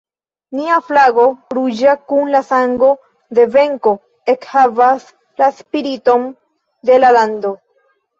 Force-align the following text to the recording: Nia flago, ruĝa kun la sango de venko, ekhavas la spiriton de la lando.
Nia 0.59 0.75
flago, 0.85 1.23
ruĝa 1.57 1.91
kun 2.13 2.31
la 2.35 2.39
sango 2.47 2.89
de 3.39 3.45
venko, 3.55 3.93
ekhavas 4.33 5.05
la 5.43 5.51
spiriton 5.59 6.25
de 6.91 6.97
la 7.05 7.13
lando. 7.19 7.53